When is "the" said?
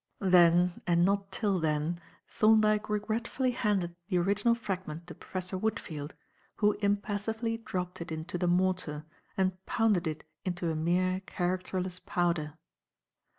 4.07-4.17, 8.39-8.47